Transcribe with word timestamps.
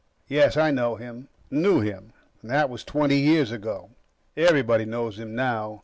Yes, 0.27 0.57
I 0.57 0.71
know 0.71 0.95
him 0.95 1.27
knew 1.51 1.79
him. 1.79 2.11
That 2.41 2.71
was 2.71 2.83
twenty 2.83 3.17
years 3.19 3.51
ago. 3.51 3.91
Everybody 4.35 4.83
knows 4.83 5.19
him 5.19 5.35
now. 5.35 5.79